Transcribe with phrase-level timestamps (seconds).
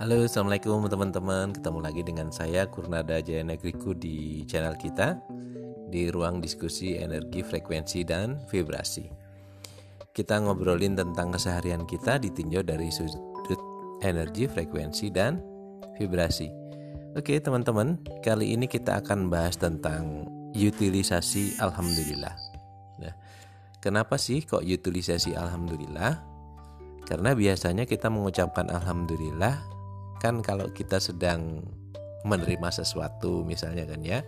[0.00, 1.52] Halo assalamualaikum teman-teman.
[1.52, 5.20] Ketemu lagi dengan saya Kurnada Jaya Negriku di channel kita
[5.92, 9.04] Di ruang diskusi energi, frekuensi, dan vibrasi.
[10.08, 13.60] Kita ngobrolin tentang keseharian kita ditinjau dari sudut
[14.00, 15.36] energi, frekuensi, dan
[16.00, 16.48] vibrasi.
[17.12, 20.24] Oke teman-teman Kali ini kita akan bahas tentang
[20.56, 22.32] utilisasi Alhamdulillah.
[23.04, 23.14] Nah
[23.84, 26.24] Kenapa sih kok utilisasi Alhamdulillah?
[27.04, 29.79] Karena biasanya kita mengucapkan Alhamdulillah
[30.20, 31.64] kan kalau kita sedang
[32.28, 34.20] menerima sesuatu misalnya kan ya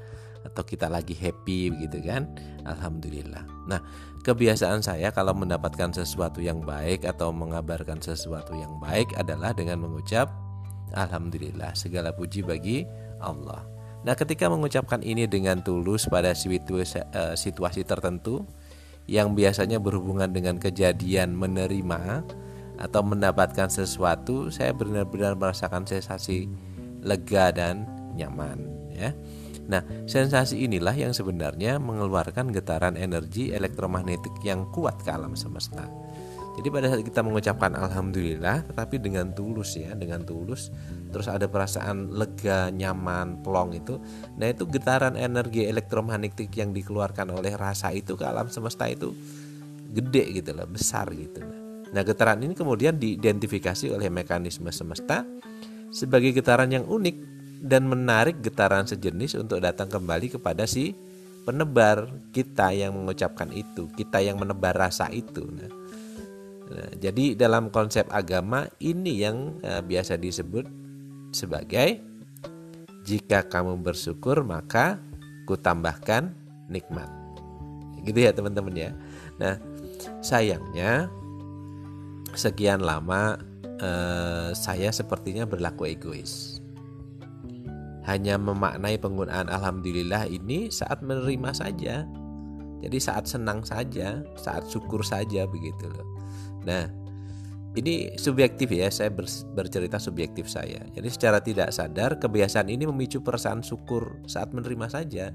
[0.42, 2.26] atau kita lagi happy begitu kan
[2.66, 3.46] alhamdulillah.
[3.70, 3.78] Nah
[4.26, 10.32] kebiasaan saya kalau mendapatkan sesuatu yang baik atau mengabarkan sesuatu yang baik adalah dengan mengucap
[10.96, 12.82] alhamdulillah segala puji bagi
[13.22, 13.62] Allah.
[14.02, 18.42] Nah ketika mengucapkan ini dengan tulus pada situasi, eh, situasi tertentu
[19.06, 22.22] yang biasanya berhubungan dengan kejadian menerima
[22.82, 26.50] atau mendapatkan sesuatu saya benar-benar merasakan sensasi
[27.06, 27.86] lega dan
[28.18, 28.58] nyaman
[28.90, 29.14] ya.
[29.62, 35.86] Nah, sensasi inilah yang sebenarnya mengeluarkan getaran energi elektromagnetik yang kuat ke alam semesta.
[36.52, 40.68] Jadi pada saat kita mengucapkan alhamdulillah tetapi dengan tulus ya, dengan tulus
[41.08, 43.96] terus ada perasaan lega, nyaman, plong itu.
[44.36, 49.16] Nah, itu getaran energi elektromagnetik yang dikeluarkan oleh rasa itu ke alam semesta itu
[49.92, 51.61] gede gitu loh, besar gitu.
[51.92, 55.28] Nah, getaran ini kemudian diidentifikasi oleh mekanisme semesta
[55.92, 57.16] sebagai getaran yang unik
[57.62, 60.96] dan menarik getaran sejenis untuk datang kembali kepada si
[61.44, 65.44] penebar kita yang mengucapkan itu, kita yang menebar rasa itu.
[65.46, 65.70] Nah,
[66.72, 70.64] nah jadi dalam konsep agama ini yang uh, biasa disebut
[71.30, 72.00] sebagai
[73.04, 74.96] jika kamu bersyukur maka
[75.44, 76.32] kutambahkan
[76.72, 77.10] nikmat.
[78.02, 78.90] Gitu ya teman-teman ya.
[79.38, 79.58] Nah,
[80.22, 81.10] sayangnya
[82.34, 83.38] sekian lama
[83.80, 86.62] eh, saya sepertinya berlaku egois.
[88.02, 92.02] Hanya memaknai penggunaan alhamdulillah ini saat menerima saja.
[92.82, 96.08] Jadi saat senang saja, saat syukur saja begitu loh.
[96.66, 96.90] Nah,
[97.78, 99.14] ini subjektif ya, saya
[99.54, 100.82] bercerita subjektif saya.
[100.90, 105.30] Jadi secara tidak sadar kebiasaan ini memicu perasaan syukur saat menerima saja.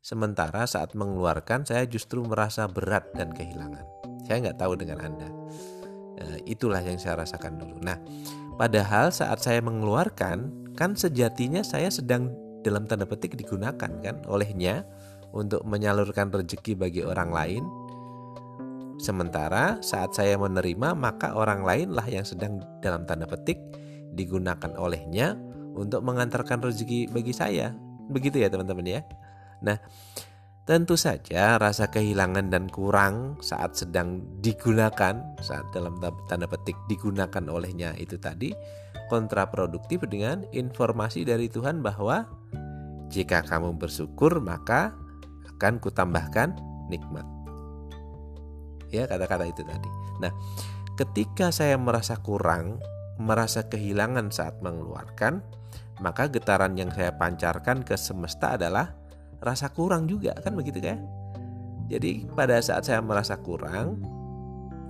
[0.00, 3.84] Sementara saat mengeluarkan saya justru merasa berat dan kehilangan.
[4.24, 5.28] Saya nggak tahu dengan Anda.
[6.20, 7.80] Eh, itulah yang saya rasakan dulu.
[7.80, 7.96] Nah,
[8.60, 14.84] padahal saat saya mengeluarkan, kan sejatinya saya sedang dalam tanda petik digunakan kan olehnya
[15.32, 17.64] untuk menyalurkan rezeki bagi orang lain.
[19.00, 23.56] Sementara saat saya menerima, maka orang lainlah yang sedang dalam tanda petik
[24.12, 25.40] digunakan olehnya
[25.72, 27.72] untuk mengantarkan rezeki bagi saya.
[28.12, 29.00] Begitu ya teman-teman ya.
[29.64, 29.80] Nah,
[30.70, 35.98] Tentu saja rasa kehilangan dan kurang saat sedang digunakan, saat dalam
[36.30, 38.54] tanda petik digunakan olehnya itu tadi
[39.10, 42.22] kontraproduktif dengan informasi dari Tuhan bahwa
[43.10, 44.94] jika kamu bersyukur maka
[45.58, 46.54] akan kutambahkan
[46.86, 47.26] nikmat.
[48.94, 49.90] Ya kata-kata itu tadi.
[50.22, 50.30] Nah,
[50.94, 52.78] ketika saya merasa kurang,
[53.18, 55.42] merasa kehilangan saat mengeluarkan,
[55.98, 58.99] maka getaran yang saya pancarkan ke semesta adalah
[59.40, 61.00] rasa kurang juga kan begitu kan?
[61.90, 63.98] Jadi pada saat saya merasa kurang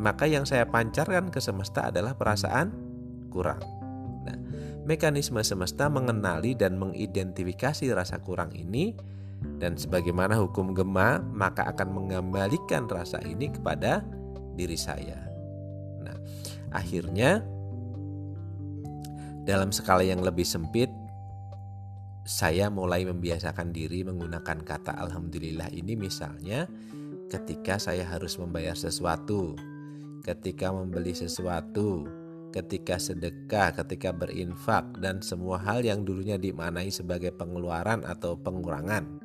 [0.01, 2.73] maka yang saya pancarkan ke semesta adalah perasaan
[3.29, 3.61] kurang.
[4.25, 4.37] Nah
[4.85, 8.97] mekanisme semesta mengenali dan mengidentifikasi rasa kurang ini
[9.61, 14.05] dan sebagaimana hukum gema maka akan mengembalikan rasa ini kepada
[14.57, 15.17] diri saya.
[16.05, 16.17] Nah
[16.73, 17.45] akhirnya
[19.49, 20.89] dalam skala yang lebih sempit
[22.31, 26.71] saya mulai membiasakan diri menggunakan kata alhamdulillah ini misalnya
[27.27, 29.59] ketika saya harus membayar sesuatu,
[30.23, 32.07] ketika membeli sesuatu,
[32.55, 39.05] ketika sedekah, ketika berinfak dan semua hal yang dulunya dimaknai sebagai pengeluaran atau pengurangan.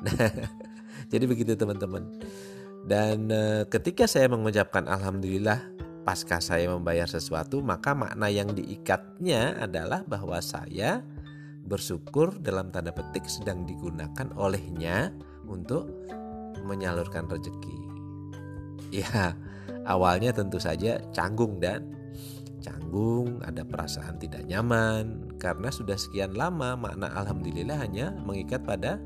[0.00, 0.32] Nah,
[1.12, 2.08] jadi begitu teman-teman.
[2.88, 5.60] Dan e, ketika saya mengucapkan alhamdulillah
[6.08, 11.04] pasca saya membayar sesuatu, maka makna yang diikatnya adalah bahwa saya
[11.64, 15.12] bersyukur dalam tanda petik sedang digunakan olehnya
[15.46, 15.88] untuk
[16.64, 17.78] menyalurkan rezeki.
[18.90, 19.38] Ya,
[19.86, 21.94] awalnya tentu saja canggung dan
[22.60, 29.00] canggung, ada perasaan tidak nyaman karena sudah sekian lama makna alhamdulillah hanya mengikat pada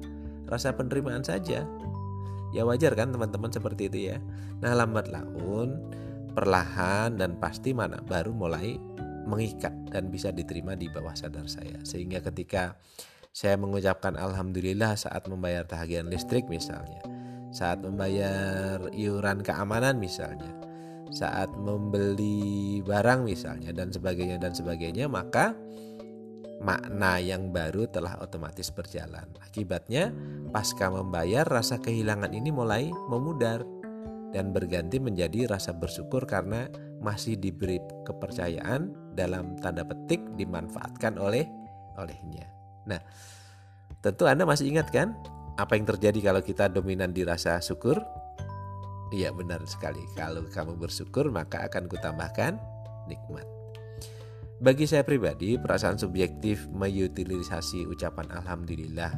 [0.50, 1.64] rasa penerimaan saja.
[2.54, 4.18] Ya wajar kan teman-teman seperti itu ya.
[4.62, 5.82] Nah, lambat laun
[6.34, 8.78] perlahan dan pasti mana baru mulai
[9.24, 11.80] mengikat dan bisa diterima di bawah sadar saya.
[11.82, 12.76] Sehingga ketika
[13.34, 17.02] saya mengucapkan alhamdulillah saat membayar tagihan listrik misalnya,
[17.50, 20.54] saat membayar iuran keamanan misalnya,
[21.10, 25.54] saat membeli barang misalnya dan sebagainya dan sebagainya maka
[26.62, 29.26] makna yang baru telah otomatis berjalan.
[29.42, 30.14] Akibatnya,
[30.54, 33.66] pasca membayar, rasa kehilangan ini mulai memudar
[34.34, 36.66] dan berganti menjadi rasa bersyukur karena
[36.98, 41.46] masih diberi kepercayaan dalam tanda petik dimanfaatkan oleh
[41.94, 42.50] olehnya.
[42.90, 42.98] Nah,
[44.02, 45.14] tentu Anda masih ingat kan
[45.54, 48.02] apa yang terjadi kalau kita dominan di rasa syukur?
[49.14, 50.02] Iya benar sekali.
[50.18, 52.58] Kalau kamu bersyukur maka akan kutambahkan
[53.06, 53.46] nikmat.
[54.58, 59.12] Bagi saya pribadi, perasaan subjektif mengutilisasi ucapan alhamdulillah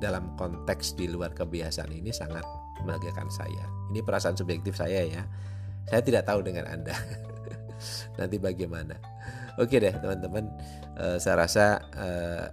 [0.00, 3.64] dalam konteks di luar kebiasaan ini sangat membahagiakan saya.
[3.92, 5.22] Ini perasaan subjektif saya ya.
[5.88, 6.94] Saya tidak tahu dengan Anda.
[8.18, 8.96] Nanti bagaimana?
[9.58, 10.48] Oke deh teman-teman,
[10.96, 11.64] uh, saya rasa
[11.96, 12.46] uh,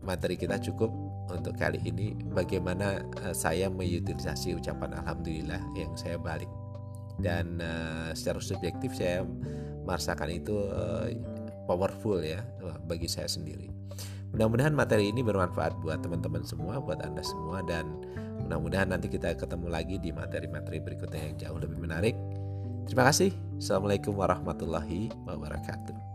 [0.00, 0.88] materi kita cukup
[1.28, 2.16] untuk kali ini.
[2.32, 6.48] Bagaimana uh, saya mengutilisasi ucapan alhamdulillah yang saya balik
[7.16, 7.56] dan
[8.12, 9.24] secara subjektif saya
[9.88, 10.52] merasakan itu
[11.64, 12.44] powerful ya
[12.84, 13.72] bagi saya sendiri.
[14.34, 17.86] Mudah-mudahan materi ini bermanfaat buat teman-teman semua, buat Anda semua dan
[18.46, 22.14] mudah-mudahan nanti kita ketemu lagi di materi-materi berikutnya yang jauh lebih menarik.
[22.86, 23.34] Terima kasih.
[23.58, 26.05] Assalamualaikum warahmatullahi wabarakatuh.